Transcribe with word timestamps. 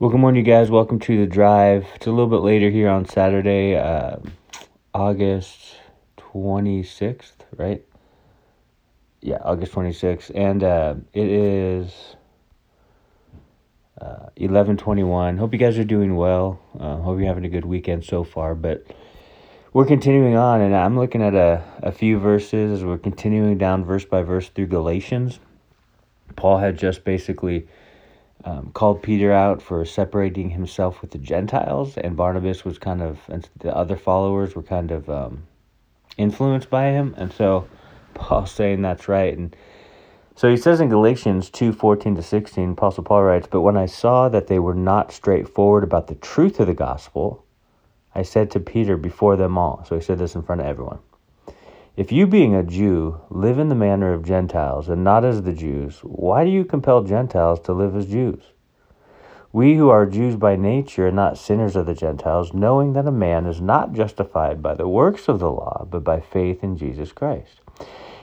Well, 0.00 0.10
good 0.10 0.18
morning, 0.18 0.44
you 0.44 0.52
guys. 0.52 0.72
Welcome 0.72 0.98
to 0.98 1.20
the 1.20 1.26
drive. 1.26 1.86
It's 1.94 2.08
a 2.08 2.10
little 2.10 2.26
bit 2.26 2.40
later 2.40 2.68
here 2.68 2.88
on 2.88 3.06
Saturday, 3.06 3.76
uh, 3.76 4.16
August 4.92 5.76
26th, 6.18 7.34
right? 7.56 7.80
Yeah, 9.20 9.38
August 9.44 9.70
26th. 9.70 10.32
And 10.34 10.64
uh, 10.64 10.96
it 11.12 11.28
is 11.28 12.16
uh, 14.00 14.34
1121. 14.36 15.38
Hope 15.38 15.52
you 15.52 15.60
guys 15.60 15.78
are 15.78 15.84
doing 15.84 16.16
well. 16.16 16.60
Uh, 16.76 16.96
hope 16.96 17.20
you're 17.20 17.28
having 17.28 17.44
a 17.44 17.48
good 17.48 17.64
weekend 17.64 18.04
so 18.04 18.24
far. 18.24 18.56
But 18.56 18.84
we're 19.72 19.86
continuing 19.86 20.36
on, 20.36 20.60
and 20.60 20.74
I'm 20.74 20.98
looking 20.98 21.22
at 21.22 21.36
a, 21.36 21.62
a 21.84 21.92
few 21.92 22.18
verses 22.18 22.80
as 22.80 22.84
we're 22.84 22.98
continuing 22.98 23.58
down 23.58 23.84
verse 23.84 24.04
by 24.04 24.22
verse 24.22 24.48
through 24.48 24.66
Galatians. 24.66 25.38
Paul 26.34 26.58
had 26.58 26.76
just 26.76 27.04
basically 27.04 27.68
um, 28.44 28.70
called 28.74 29.02
Peter 29.02 29.32
out 29.32 29.62
for 29.62 29.84
separating 29.84 30.50
himself 30.50 31.00
with 31.00 31.10
the 31.10 31.18
Gentiles, 31.18 31.96
and 31.96 32.16
Barnabas 32.16 32.64
was 32.64 32.78
kind 32.78 33.02
of, 33.02 33.18
and 33.28 33.48
the 33.58 33.74
other 33.74 33.96
followers 33.96 34.54
were 34.54 34.62
kind 34.62 34.90
of 34.90 35.08
um, 35.08 35.44
influenced 36.18 36.68
by 36.68 36.86
him, 36.86 37.14
and 37.16 37.32
so 37.32 37.66
Paul's 38.14 38.50
saying 38.50 38.82
that's 38.82 39.08
right. 39.08 39.36
And 39.36 39.56
so 40.36 40.50
he 40.50 40.56
says 40.56 40.80
in 40.80 40.88
Galatians 40.88 41.48
2 41.50 41.72
14 41.72 42.16
to 42.16 42.22
16, 42.22 42.72
Apostle 42.72 43.04
Paul 43.04 43.22
writes, 43.22 43.48
But 43.50 43.62
when 43.62 43.76
I 43.76 43.86
saw 43.86 44.28
that 44.28 44.48
they 44.48 44.58
were 44.58 44.74
not 44.74 45.12
straightforward 45.12 45.84
about 45.84 46.08
the 46.08 46.16
truth 46.16 46.60
of 46.60 46.66
the 46.66 46.74
gospel, 46.74 47.44
I 48.14 48.22
said 48.22 48.50
to 48.52 48.60
Peter 48.60 48.96
before 48.96 49.36
them 49.36 49.56
all, 49.56 49.84
so 49.88 49.96
he 49.96 50.02
said 50.02 50.18
this 50.18 50.34
in 50.34 50.42
front 50.42 50.60
of 50.60 50.66
everyone. 50.66 50.98
If 51.96 52.10
you, 52.10 52.26
being 52.26 52.56
a 52.56 52.64
Jew, 52.64 53.20
live 53.30 53.60
in 53.60 53.68
the 53.68 53.76
manner 53.76 54.12
of 54.12 54.24
Gentiles 54.24 54.88
and 54.88 55.04
not 55.04 55.24
as 55.24 55.42
the 55.42 55.52
Jews, 55.52 56.00
why 56.02 56.42
do 56.44 56.50
you 56.50 56.64
compel 56.64 57.04
Gentiles 57.04 57.60
to 57.60 57.72
live 57.72 57.94
as 57.94 58.06
Jews? 58.06 58.42
We 59.52 59.76
who 59.76 59.90
are 59.90 60.04
Jews 60.04 60.34
by 60.34 60.56
nature 60.56 61.06
and 61.06 61.14
not 61.14 61.38
sinners 61.38 61.76
of 61.76 61.86
the 61.86 61.94
Gentiles, 61.94 62.52
knowing 62.52 62.94
that 62.94 63.06
a 63.06 63.12
man 63.12 63.46
is 63.46 63.60
not 63.60 63.92
justified 63.92 64.60
by 64.60 64.74
the 64.74 64.88
works 64.88 65.28
of 65.28 65.38
the 65.38 65.52
law, 65.52 65.86
but 65.88 66.02
by 66.02 66.18
faith 66.18 66.64
in 66.64 66.76
Jesus 66.76 67.12
Christ. 67.12 67.60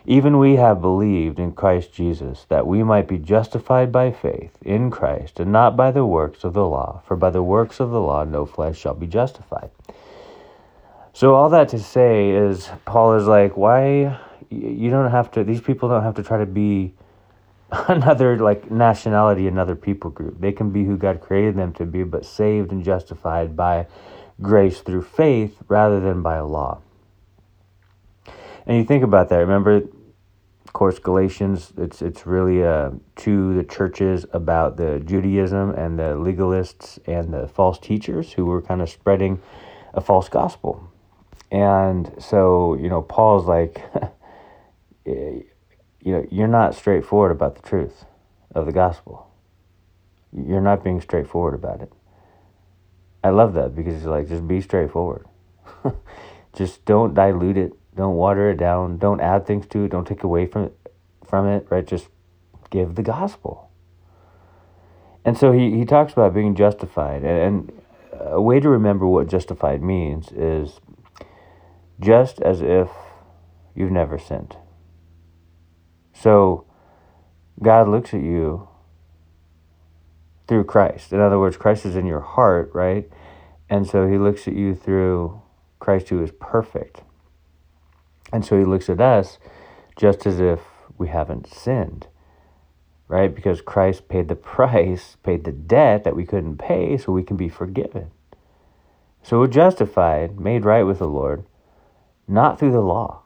Even 0.06 0.38
we 0.38 0.58
have 0.58 0.82
believed 0.82 1.40
in 1.40 1.54
Christ 1.54 1.94
Jesus, 1.94 2.45
that 2.50 2.67
we 2.67 2.84
might 2.84 3.08
be 3.08 3.20
justified 3.20 3.90
by 3.90 4.12
faith 4.12 4.52
in 4.64 4.92
Christ, 4.92 5.40
and 5.40 5.50
not 5.50 5.78
by 5.78 5.92
the 5.92 6.06
works 6.06 6.44
of 6.44 6.52
the 6.52 6.67
law, 6.67 7.02
for 7.06 7.16
by 7.16 7.30
the 7.30 7.42
works 7.42 7.80
of 7.80 7.92
the 7.92 8.02
law 8.02 8.26
no 8.26 8.45
flesh 8.45 8.78
shall 8.78 8.95
be 8.95 9.08
justified. 9.08 9.72
So 11.14 11.36
all 11.36 11.50
that 11.50 11.70
to 11.70 11.80
say 11.80 12.31
is 12.31 12.70
Paul 12.86 13.16
is 13.16 13.28
like, 13.28 13.58
why 13.58 14.20
you 14.50 14.90
don't 14.90 15.12
have 15.12 15.31
to 15.31 15.44
these 15.44 15.62
people 15.62 15.88
don't 15.88 16.04
have 16.04 16.16
to 16.16 16.23
try 16.23 16.38
to 16.38 16.45
be 16.45 16.94
another 17.72 18.38
like 18.38 18.70
nationality, 18.70 19.48
another 19.48 19.76
people 19.76 20.09
group. 20.09 20.39
They 20.39 20.52
can 20.52 20.72
be 20.72 20.86
who 20.86 20.98
God 20.98 21.22
created 21.22 21.56
them 21.56 21.73
to 21.73 21.86
be, 21.86 22.04
but 22.04 22.26
saved 22.26 22.72
and 22.72 22.84
justified 22.84 23.56
by 23.56 23.88
grace 24.42 24.82
through 24.82 25.04
faith 25.04 25.58
rather 25.67 26.00
than 26.00 26.22
by 26.22 26.39
law. 26.39 26.82
And 28.66 28.78
you 28.78 28.84
think 28.84 29.04
about 29.04 29.30
that. 29.30 29.38
Remember, 29.38 29.76
of 29.76 30.73
course, 30.73 31.00
Galatians. 31.00 31.73
It's 31.78 32.02
it's 32.02 32.26
really 32.26 32.64
uh, 32.64 32.92
to 33.17 33.54
the 33.54 33.64
churches 33.64 34.26
about 34.32 34.78
the 34.78 35.00
Judaism 35.00 35.72
and 35.72 36.00
the 36.00 36.16
legalists 36.16 37.00
and 37.06 37.34
the 37.34 37.48
false 37.48 37.80
teachers 37.80 38.34
who 38.34 38.45
were 38.45 38.62
kind 38.62 38.82
of 38.82 38.89
spreading 38.89 39.42
a 39.94 40.02
false 40.02 40.30
gospel. 40.30 40.91
And 41.52 42.14
so, 42.18 42.76
you 42.76 42.90
know, 42.90 43.02
Paul's 43.02 43.46
like, 43.46 43.82
eh, 45.06 45.42
you 46.00 46.12
know, 46.12 46.26
you're 46.32 46.48
not 46.48 46.74
straightforward 46.74 47.32
about 47.32 47.56
the 47.56 47.62
truth 47.62 48.06
of 48.56 48.66
the 48.66 48.72
gospel. 48.72 49.30
You're 50.34 50.62
not 50.62 50.84
being 50.84 51.02
straightforward 51.02 51.54
about 51.54 51.82
it. 51.82 51.92
I 53.24 53.30
love 53.30 53.54
that 53.54 53.76
because 53.76 53.96
he's 53.96 54.06
like, 54.06 54.30
just 54.30 54.48
be 54.48 54.62
straightforward. 54.62 55.28
just 56.54 56.84
don't 56.86 57.14
dilute 57.14 57.58
it. 57.58 57.74
Don't 57.96 58.16
water 58.16 58.50
it 58.50 58.58
down. 58.58 58.98
Don't 58.98 59.20
add 59.20 59.45
things 59.45 59.67
to 59.67 59.84
it. 59.84 59.90
Don't 59.90 60.08
take 60.08 60.23
away 60.23 60.45
from 60.45 60.64
it, 60.66 60.94
from 61.26 61.48
it, 61.48 61.67
right? 61.70 61.86
Just 61.86 62.08
give 62.70 62.95
the 62.95 63.04
gospel. 63.04 63.70
And 65.23 65.38
so 65.38 65.52
he, 65.52 65.78
he 65.78 65.86
talks 65.86 66.14
about 66.14 66.34
being 66.34 66.56
justified. 66.56 67.23
And, 67.23 67.70
and 67.70 67.82
a 68.22 68.42
way 68.42 68.60
to 68.60 68.70
remember 68.70 69.06
what 69.06 69.28
justified 69.28 69.84
means 69.84 70.32
is 70.32 70.80
just 72.02 72.42
as 72.42 72.62
if 72.62 72.89
you've 73.76 73.92
never 73.92 74.17
sinned. 74.17 74.58
So 76.14 76.66
God 77.62 77.88
looks 77.88 78.14
at 78.14 78.22
you 78.22 78.67
through 80.48 80.66
Christ. 80.66 81.14
In 81.14 81.20
other 81.20 81.40
words, 81.40 81.58
Christ 81.58 81.86
is 81.86 81.95
in 81.95 82.06
your 82.06 82.20
heart, 82.20 82.72
right? 82.73 83.10
And 83.70 83.88
so 83.88 84.08
he 84.08 84.17
looks 84.17 84.48
at 84.48 84.56
you 84.56 84.76
through 84.76 85.42
Christ 85.80 86.10
who 86.10 86.22
is 86.22 86.32
perfect. 86.40 87.04
And 88.34 88.45
so 88.45 88.58
he 88.58 88.66
looks 88.66 88.90
at 88.90 89.00
us 89.00 89.38
just 89.95 90.26
as 90.26 90.40
if 90.40 90.60
we 90.98 91.08
haven't 91.08 91.48
sinned, 91.48 92.08
right? 93.08 93.34
Because 93.34 93.61
Christ 93.61 94.08
paid 94.10 94.28
the 94.28 94.36
price, 94.56 95.17
paid 95.23 95.44
the 95.44 95.52
debt 95.52 96.04
that 96.04 96.16
we 96.16 96.26
couldn't 96.26 96.58
pay 96.58 96.98
so 96.98 97.11
we 97.11 97.23
can 97.23 97.38
be 97.38 97.50
forgiven. 97.50 98.11
So 99.23 99.40
we're 99.40 99.48
justified, 99.48 100.40
made 100.40 100.66
right 100.66 100.84
with 100.84 101.00
the 101.00 101.08
Lord, 101.08 101.45
not 102.31 102.58
through 102.58 102.71
the 102.71 102.81
law. 102.81 103.23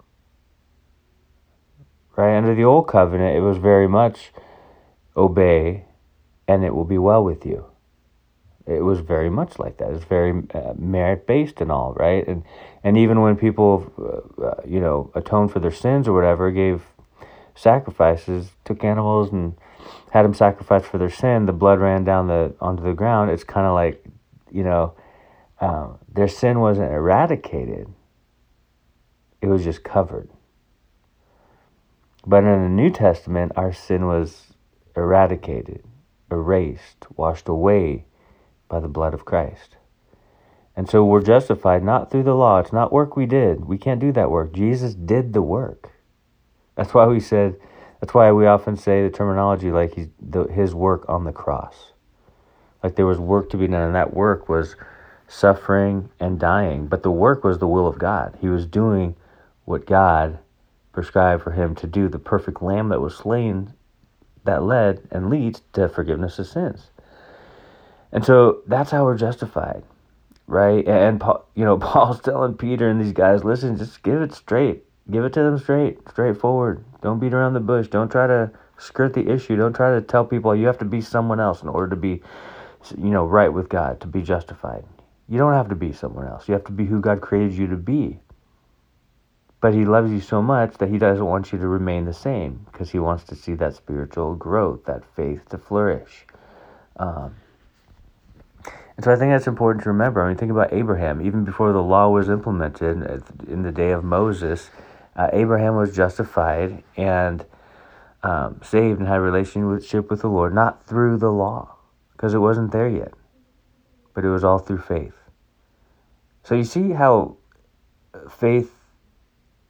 Right? 2.16 2.38
Under 2.38 2.56
the 2.56 2.64
old 2.64 2.88
covenant, 2.88 3.36
it 3.36 3.42
was 3.42 3.58
very 3.58 3.88
much 3.88 4.32
obey 5.16 5.86
and 6.48 6.64
it 6.64 6.74
will 6.74 6.86
be 6.86 6.98
well 6.98 7.24
with 7.24 7.46
you. 7.46 7.66
It 8.68 8.84
was 8.84 9.00
very 9.00 9.30
much 9.30 9.60
like 9.60 9.78
that. 9.78 9.92
It's 9.92 10.06
very 10.06 10.44
uh, 10.54 10.74
merit 10.76 11.28
based 11.28 11.62
and 11.62 11.72
all, 11.72 11.94
right? 11.94 12.28
And 12.28 12.44
and 12.84 12.98
even 12.98 13.22
when 13.22 13.36
people, 13.36 13.92
uh, 14.00 14.44
uh, 14.44 14.62
you 14.66 14.80
know, 14.80 15.12
atoned 15.14 15.52
for 15.52 15.60
their 15.60 15.72
sins 15.72 16.08
or 16.08 16.14
whatever, 16.14 16.50
gave 16.52 16.82
sacrifices, 17.54 18.52
took 18.64 18.84
animals 18.84 19.32
and 19.32 19.56
had 20.12 20.24
them 20.24 20.34
sacrifice 20.34 20.86
for 20.86 20.98
their 20.98 21.12
sin, 21.12 21.46
the 21.46 21.54
blood 21.54 21.80
ran 21.80 22.04
down 22.04 22.28
the 22.28 22.56
onto 22.60 22.82
the 22.82 22.94
ground. 22.94 23.30
It's 23.30 23.44
kind 23.44 23.68
of 23.68 23.74
like, 23.74 24.04
you 24.52 24.64
know, 24.64 24.96
um, 25.62 26.00
their 26.12 26.28
sin 26.28 26.60
wasn't 26.60 26.92
eradicated, 26.92 27.88
it 29.46 29.50
was 29.50 29.64
just 29.64 29.84
covered. 29.84 30.30
But 32.26 32.44
in 32.44 32.64
the 32.64 32.70
New 32.70 32.90
Testament, 32.90 33.52
our 33.56 33.72
sin 33.72 34.08
was 34.08 34.54
eradicated, 34.96 35.84
erased, 36.32 37.06
washed 37.16 37.48
away 37.48 38.06
by 38.68 38.80
the 38.80 38.88
blood 38.88 39.14
of 39.14 39.26
Christ. 39.26 39.78
And 40.76 40.90
so 40.90 41.06
we're 41.06 41.22
justified 41.22 41.84
not 41.84 42.10
through 42.10 42.24
the 42.24 42.34
law. 42.34 42.58
It's 42.58 42.74
not 42.74 42.92
work 42.92 43.16
we 43.16 43.28
did. 43.28 43.66
We 43.66 43.78
can't 43.78 44.00
do 44.00 44.12
that 44.14 44.32
work. 44.32 44.52
Jesus 44.52 44.96
did 44.96 45.34
the 45.34 45.44
work. 45.44 45.92
That's 46.74 46.94
why 46.94 47.06
we 47.06 47.20
said, 47.20 47.56
that's 48.02 48.16
why 48.16 48.32
we 48.32 48.48
often 48.48 48.76
say 48.76 49.04
the 49.04 49.12
terminology 49.12 49.72
like 49.72 49.94
he's 49.94 50.08
the, 50.20 50.46
his 50.46 50.74
work 50.74 51.06
on 51.08 51.24
the 51.24 51.32
cross. 51.32 51.92
Like 52.84 52.96
there 52.96 53.06
was 53.06 53.20
work 53.20 53.52
to 53.52 53.58
be 53.58 53.68
done, 53.68 53.82
and 53.82 53.96
that 53.96 54.14
work 54.14 54.50
was 54.50 54.76
suffering 55.28 56.10
and 56.20 56.40
dying. 56.40 56.88
But 56.88 57.04
the 57.04 57.12
work 57.12 57.44
was 57.44 57.60
the 57.60 57.68
will 57.68 57.88
of 57.88 58.00
God. 58.00 58.38
He 58.42 58.50
was 58.50 58.66
doing 58.66 59.16
what 59.66 59.86
God 59.86 60.40
prescribed 60.94 61.44
for 61.44 61.52
him 61.52 61.76
to 61.76 61.88
do, 61.88 62.08
the 62.08 62.20
perfect 62.20 62.62
lamb 62.62 62.90
that 62.90 63.02
was 63.02 63.16
slain 63.16 63.74
that 64.46 64.64
led 64.64 65.08
and 65.12 65.30
leads 65.30 65.62
to 65.74 65.90
forgiveness 65.90 66.40
of 66.40 66.48
sins. 66.48 66.90
And 68.12 68.24
so 68.24 68.62
that's 68.68 68.92
how 68.92 69.04
we're 69.04 69.18
justified, 69.18 69.84
right? 70.48 70.88
And, 70.88 71.20
Paul, 71.20 71.46
you 71.56 71.66
know, 71.66 71.78
Paul's 71.80 72.22
telling 72.22 72.54
Peter 72.56 72.90
and 72.90 73.02
these 73.02 73.12
guys, 73.12 73.44
listen, 73.44 73.78
just 73.78 74.02
give 74.04 74.22
it 74.22 74.34
straight. 74.34 74.84
Give 75.12 75.24
it 75.24 75.34
to 75.34 75.42
them 75.42 75.60
straight, 75.60 76.00
straightforward. 76.10 76.84
Don't 77.02 77.20
beat 77.20 77.34
around 77.34 77.54
the 77.54 77.60
bush. 77.60 77.88
Don't 77.88 78.10
try 78.10 78.26
to 78.26 78.52
skirt 78.78 79.14
the 79.14 79.30
issue. 79.30 79.56
Don't 79.56 79.76
try 79.76 79.94
to 79.94 80.02
tell 80.02 80.26
people 80.26 80.56
you 80.56 80.66
have 80.66 80.80
to 80.80 80.86
be 80.86 81.02
someone 81.02 81.40
else 81.40 81.62
in 81.62 81.70
order 81.70 81.90
to 81.90 81.96
be, 81.96 82.24
you 82.98 83.12
know, 83.12 83.26
right 83.26 83.54
with 83.54 83.70
God, 83.70 84.00
to 84.02 84.08
be 84.08 84.24
justified. 84.24 84.84
You 85.28 85.38
don't 85.38 85.54
have 85.54 85.70
to 85.70 85.76
be 85.76 85.92
someone 85.92 86.28
else. 86.28 86.48
You 86.48 86.54
have 86.54 86.64
to 86.66 86.72
be 86.72 86.86
who 86.86 87.02
God 87.02 87.22
created 87.22 87.54
you 87.54 87.68
to 87.68 87.76
be. 87.76 88.20
But 89.66 89.74
he 89.74 89.84
loves 89.84 90.12
you 90.12 90.22
so 90.22 90.44
much 90.44 90.78
that 90.78 90.90
he 90.90 91.00
doesn't 91.00 91.26
want 91.26 91.52
you 91.52 91.58
to 91.58 91.68
remain 91.68 92.06
the 92.06 92.14
same 92.14 92.68
because 92.72 92.92
he 92.92 93.00
wants 93.00 93.24
to 93.24 93.36
see 93.36 93.56
that 93.56 93.74
spiritual 93.74 94.36
growth, 94.36 94.86
that 94.86 95.04
faith 95.16 95.50
to 95.50 95.58
flourish. 95.58 96.28
Um, 96.98 97.36
and 98.96 99.04
so 99.04 99.12
I 99.12 99.16
think 99.16 99.32
that's 99.32 99.48
important 99.48 99.84
to 99.86 99.90
remember. 99.90 100.22
I 100.22 100.28
mean, 100.28 100.38
think 100.38 100.52
about 100.52 100.72
Abraham. 100.72 101.20
Even 101.20 101.46
before 101.46 101.74
the 101.74 101.82
law 101.82 102.10
was 102.10 102.30
implemented 102.30 103.24
in 103.48 103.64
the 103.64 103.72
day 103.72 103.90
of 103.90 104.04
Moses, 104.04 104.70
uh, 105.16 105.32
Abraham 105.34 105.76
was 105.76 105.96
justified 105.96 106.84
and 106.96 107.44
um, 108.22 108.62
saved 108.64 109.00
and 109.00 109.08
had 109.08 109.18
a 109.18 109.22
relationship 109.22 110.12
with 110.12 110.22
the 110.22 110.30
Lord, 110.30 110.54
not 110.54 110.86
through 110.86 111.18
the 111.18 111.32
law, 111.32 111.76
because 112.12 112.36
it 112.36 112.38
wasn't 112.38 112.72
there 112.72 112.88
yet, 112.88 113.16
but 114.14 114.24
it 114.24 114.30
was 114.30 114.44
all 114.44 114.60
through 114.60 114.82
faith. 114.82 115.16
So 116.44 116.54
you 116.54 116.66
see 116.66 116.92
how 116.92 117.38
faith 118.30 118.75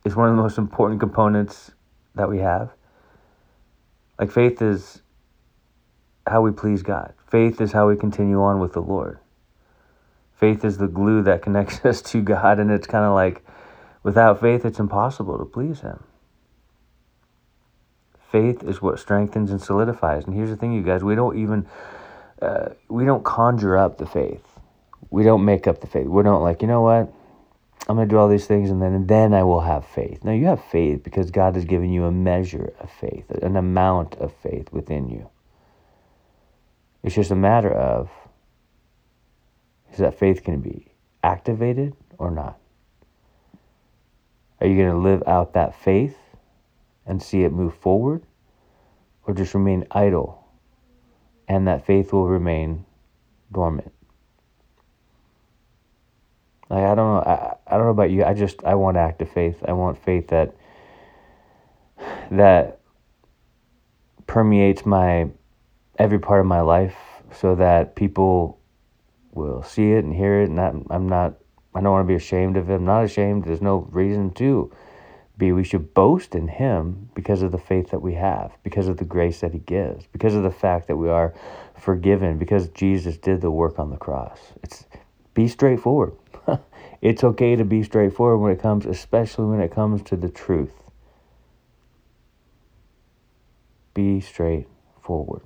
is 0.05 0.15
one 0.15 0.29
of 0.29 0.35
the 0.35 0.41
most 0.41 0.57
important 0.57 0.99
components 0.99 1.71
that 2.13 2.29
we 2.29 2.39
have. 2.39 2.71
Like 4.19 4.31
faith 4.31 4.61
is 4.61 5.01
how 6.25 6.41
we 6.41 6.51
please 6.51 6.83
God. 6.83 7.13
Faith 7.29 7.59
is 7.59 7.71
how 7.71 7.89
we 7.89 7.97
continue 7.97 8.41
on 8.41 8.59
with 8.59 8.73
the 8.73 8.81
Lord. 8.81 9.19
Faith 10.39 10.63
is 10.63 10.77
the 10.77 10.87
glue 10.87 11.21
that 11.23 11.41
connects 11.41 11.83
us 11.83 12.01
to 12.03 12.21
God, 12.21 12.59
and 12.59 12.71
it's 12.71 12.87
kind 12.87 13.03
of 13.03 13.13
like 13.13 13.43
without 14.03 14.39
faith, 14.39 14.63
it's 14.63 14.79
impossible 14.79 15.37
to 15.39 15.45
please 15.45 15.81
Him. 15.81 16.03
Faith 18.31 18.63
is 18.63 18.81
what 18.81 18.99
strengthens 18.99 19.49
and 19.49 19.61
solidifies. 19.61 20.25
And 20.25 20.35
here's 20.35 20.49
the 20.49 20.57
thing, 20.57 20.73
you 20.73 20.83
guys: 20.83 21.03
we 21.03 21.15
don't 21.15 21.37
even 21.37 21.67
uh, 22.41 22.69
we 22.89 23.05
don't 23.05 23.23
conjure 23.23 23.77
up 23.77 23.97
the 23.97 24.05
faith. 24.05 24.43
We 25.09 25.23
don't 25.23 25.45
make 25.45 25.67
up 25.67 25.81
the 25.81 25.87
faith. 25.87 26.07
We 26.07 26.23
don't 26.23 26.41
like, 26.41 26.61
you 26.61 26.67
know 26.67 26.81
what? 26.81 27.13
I'm 27.87 27.95
going 27.95 28.07
to 28.07 28.13
do 28.13 28.17
all 28.17 28.27
these 28.27 28.47
things 28.47 28.71
and 28.71 28.81
then 28.81 28.93
and 28.93 29.07
then 29.07 29.33
I 29.33 29.43
will 29.43 29.61
have 29.61 29.85
faith. 29.85 30.23
No, 30.23 30.31
you 30.31 30.45
have 30.45 30.63
faith 30.65 31.03
because 31.03 31.29
God 31.29 31.55
has 31.55 31.65
given 31.65 31.91
you 31.91 32.05
a 32.05 32.11
measure 32.11 32.73
of 32.79 32.89
faith, 32.89 33.29
an 33.29 33.55
amount 33.55 34.15
of 34.15 34.33
faith 34.33 34.71
within 34.71 35.09
you. 35.09 35.29
It's 37.03 37.13
just 37.13 37.29
a 37.29 37.35
matter 37.35 37.71
of 37.71 38.09
is 39.91 39.99
that 39.99 40.17
faith 40.17 40.43
going 40.43 40.61
to 40.61 40.69
be 40.69 40.87
activated 41.23 41.95
or 42.17 42.31
not? 42.31 42.57
Are 44.59 44.67
you 44.67 44.75
going 44.75 44.91
to 44.91 44.97
live 44.97 45.23
out 45.27 45.53
that 45.53 45.75
faith 45.75 46.17
and 47.05 47.21
see 47.21 47.43
it 47.43 47.51
move 47.51 47.75
forward 47.75 48.23
or 49.27 49.33
just 49.33 49.53
remain 49.53 49.85
idle 49.91 50.43
and 51.47 51.67
that 51.67 51.85
faith 51.85 52.11
will 52.11 52.27
remain 52.27 52.85
dormant? 53.51 53.93
Like 56.69 56.83
I 56.83 56.95
don't 56.95 57.13
know, 57.13 57.19
I, 57.19 57.54
I 57.67 57.77
don't 57.77 57.85
know 57.85 57.91
about 57.91 58.11
you. 58.11 58.23
I 58.23 58.33
just 58.33 58.63
I 58.63 58.75
want 58.75 58.97
active 58.97 59.29
faith. 59.29 59.63
I 59.67 59.73
want 59.73 59.97
faith 60.03 60.27
that 60.27 60.55
that 62.31 62.79
permeates 64.27 64.85
my 64.85 65.29
every 65.97 66.19
part 66.19 66.41
of 66.41 66.45
my 66.45 66.61
life, 66.61 66.95
so 67.31 67.55
that 67.55 67.95
people 67.95 68.59
will 69.31 69.63
see 69.63 69.91
it 69.91 70.03
and 70.03 70.13
hear 70.13 70.41
it. 70.41 70.49
And 70.49 70.59
I, 70.59 70.73
I'm 70.89 71.09
not. 71.09 71.35
I 71.73 71.81
don't 71.81 71.91
want 71.91 72.05
to 72.05 72.11
be 72.11 72.15
ashamed 72.15 72.55
of 72.55 72.69
it. 72.69 72.75
I'm 72.75 72.85
not 72.85 73.03
ashamed. 73.03 73.45
There's 73.45 73.61
no 73.61 73.87
reason 73.91 74.31
to 74.35 74.71
be. 75.37 75.51
We 75.51 75.63
should 75.63 75.93
boast 75.93 76.35
in 76.35 76.47
Him 76.47 77.09
because 77.15 77.41
of 77.41 77.51
the 77.51 77.57
faith 77.57 77.89
that 77.89 78.01
we 78.01 78.13
have, 78.13 78.51
because 78.63 78.87
of 78.87 78.97
the 78.97 79.05
grace 79.05 79.41
that 79.41 79.53
He 79.53 79.59
gives, 79.59 80.05
because 80.07 80.35
of 80.35 80.43
the 80.43 80.51
fact 80.51 80.87
that 80.87 80.97
we 80.97 81.09
are 81.09 81.33
forgiven, 81.77 82.37
because 82.37 82.69
Jesus 82.69 83.17
did 83.17 83.41
the 83.41 83.51
work 83.51 83.79
on 83.79 83.89
the 83.89 83.97
cross. 83.97 84.39
It's 84.63 84.85
be 85.33 85.47
straightforward. 85.49 86.13
it's 87.01 87.23
okay 87.23 87.55
to 87.55 87.65
be 87.65 87.83
straightforward 87.83 88.39
when 88.39 88.51
it 88.51 88.61
comes, 88.61 88.85
especially 88.85 89.45
when 89.45 89.61
it 89.61 89.71
comes 89.71 90.01
to 90.03 90.15
the 90.15 90.29
truth. 90.29 90.73
Be 93.93 94.19
straightforward. 94.19 95.41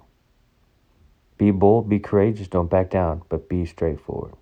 Be 1.37 1.51
bold, 1.51 1.87
be 1.87 1.99
courageous, 1.99 2.47
don't 2.47 2.69
back 2.69 2.89
down, 2.89 3.21
but 3.29 3.47
be 3.47 3.65
straightforward. 3.65 4.33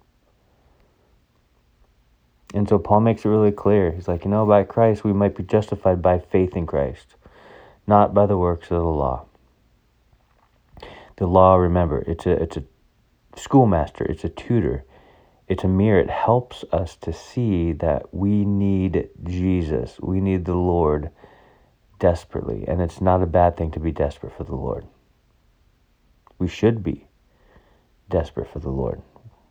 And 2.54 2.68
so 2.68 2.80
Paul 2.80 3.01
makes 3.01 3.25
it 3.25 3.30
really 3.30 3.51
clear. 3.51 3.92
He's 3.92 4.07
like, 4.07 4.24
you 4.24 4.31
know, 4.31 4.45
by 4.45 4.63
Christ 4.63 5.03
we 5.03 5.13
might 5.13 5.36
be 5.36 5.44
justified 5.44 6.01
by 6.01 6.19
faith 6.19 6.56
in 6.56 6.65
Christ, 6.65 7.15
not 7.86 8.13
by 8.13 8.25
the 8.25 8.38
works 8.38 8.71
of 8.71 8.77
the 8.77 8.83
law. 8.83 9.25
The 11.18 11.27
law, 11.27 11.56
remember, 11.56 12.03
it's 12.07 12.25
a 12.25 12.31
it's 12.31 12.57
a 12.57 12.63
schoolmaster, 13.36 14.06
it's 14.06 14.24
a 14.24 14.30
tutor 14.30 14.86
it's 15.47 15.63
a 15.63 15.67
mirror. 15.67 15.99
It 15.99 16.09
helps 16.09 16.65
us 16.71 16.95
to 16.97 17.13
see 17.13 17.71
that 17.73 18.13
we 18.13 18.44
need 18.44 19.09
Jesus. 19.23 19.99
We 19.99 20.19
need 20.19 20.45
the 20.45 20.55
Lord 20.55 21.11
desperately. 21.99 22.65
And 22.67 22.81
it's 22.81 23.01
not 23.01 23.23
a 23.23 23.27
bad 23.27 23.55
thing 23.55 23.71
to 23.71 23.79
be 23.79 23.91
desperate 23.91 24.35
for 24.35 24.44
the 24.44 24.55
Lord. 24.55 24.85
We 26.38 26.47
should 26.47 26.83
be 26.83 27.07
desperate 28.09 28.51
for 28.51 28.59
the 28.59 28.69
Lord 28.69 29.01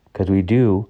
because 0.05 0.29
we 0.29 0.41
do, 0.41 0.89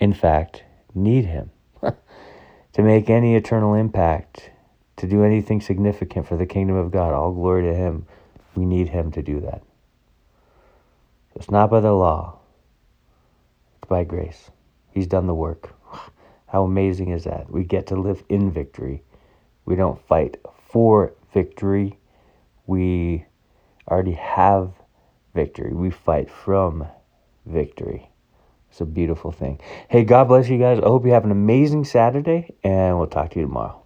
in 0.00 0.12
fact, 0.12 0.64
need 0.94 1.26
Him 1.26 1.50
to 1.82 2.82
make 2.82 3.10
any 3.10 3.34
eternal 3.34 3.74
impact, 3.74 4.50
to 4.96 5.06
do 5.06 5.22
anything 5.22 5.60
significant 5.60 6.26
for 6.26 6.36
the 6.36 6.46
kingdom 6.46 6.76
of 6.76 6.90
God. 6.90 7.12
All 7.12 7.32
glory 7.32 7.62
to 7.64 7.74
Him. 7.74 8.06
We 8.54 8.64
need 8.64 8.88
Him 8.88 9.12
to 9.12 9.22
do 9.22 9.40
that. 9.40 9.62
It's 11.34 11.50
not 11.50 11.70
by 11.70 11.80
the 11.80 11.92
law, 11.92 12.37
by 13.88 14.04
grace. 14.04 14.50
He's 14.90 15.06
done 15.06 15.26
the 15.26 15.34
work. 15.34 15.74
How 16.46 16.64
amazing 16.64 17.10
is 17.10 17.24
that? 17.24 17.50
We 17.50 17.64
get 17.64 17.86
to 17.88 17.96
live 17.96 18.22
in 18.28 18.50
victory. 18.50 19.02
We 19.64 19.76
don't 19.76 20.00
fight 20.06 20.38
for 20.68 21.12
victory. 21.34 21.98
We 22.66 23.26
already 23.90 24.12
have 24.12 24.72
victory. 25.34 25.72
We 25.72 25.90
fight 25.90 26.30
from 26.30 26.86
victory. 27.46 28.10
It's 28.70 28.80
a 28.80 28.86
beautiful 28.86 29.32
thing. 29.32 29.60
Hey, 29.88 30.04
God 30.04 30.28
bless 30.28 30.48
you 30.48 30.58
guys. 30.58 30.78
I 30.78 30.82
hope 30.82 31.04
you 31.04 31.12
have 31.12 31.24
an 31.24 31.30
amazing 31.30 31.84
Saturday, 31.84 32.54
and 32.62 32.98
we'll 32.98 33.08
talk 33.08 33.30
to 33.30 33.40
you 33.40 33.46
tomorrow. 33.46 33.82